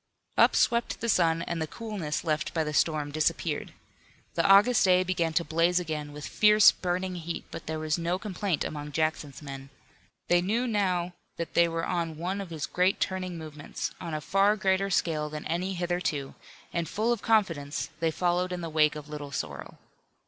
[0.35, 3.71] Up swept the sun and the coolness left by the storm disappeared.
[4.33, 8.17] The August day began to blaze again with fierce burning heat, but there was no
[8.17, 9.69] complaint among Jackson's men.
[10.27, 14.21] They knew now that they were on one of his great turning movements, on a
[14.21, 16.33] far greater scale than any hitherto,
[16.73, 19.77] and full of confidence, they followed in the wake of Little Sorrel.